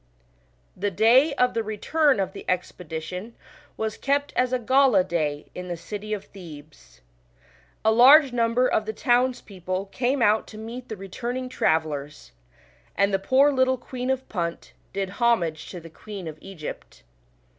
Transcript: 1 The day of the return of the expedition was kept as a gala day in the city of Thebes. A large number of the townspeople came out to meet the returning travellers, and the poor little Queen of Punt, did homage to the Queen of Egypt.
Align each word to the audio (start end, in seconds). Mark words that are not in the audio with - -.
1 0.73 0.73
The 0.81 0.89
day 0.89 1.33
of 1.35 1.53
the 1.53 1.61
return 1.61 2.19
of 2.19 2.33
the 2.33 2.43
expedition 2.49 3.35
was 3.77 3.97
kept 3.97 4.33
as 4.35 4.51
a 4.51 4.57
gala 4.57 5.03
day 5.03 5.45
in 5.53 5.67
the 5.67 5.77
city 5.77 6.11
of 6.11 6.25
Thebes. 6.25 7.01
A 7.85 7.91
large 7.91 8.33
number 8.33 8.67
of 8.67 8.87
the 8.87 8.93
townspeople 8.93 9.85
came 9.91 10.23
out 10.23 10.47
to 10.47 10.57
meet 10.57 10.89
the 10.89 10.97
returning 10.97 11.49
travellers, 11.49 12.31
and 12.97 13.13
the 13.13 13.19
poor 13.19 13.51
little 13.51 13.77
Queen 13.77 14.09
of 14.09 14.27
Punt, 14.27 14.73
did 14.91 15.09
homage 15.21 15.69
to 15.69 15.79
the 15.79 15.87
Queen 15.91 16.27
of 16.27 16.39
Egypt. 16.41 17.03